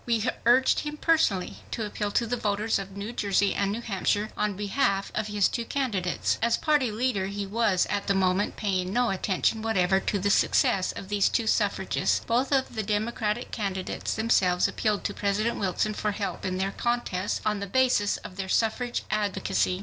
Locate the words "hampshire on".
3.81-4.55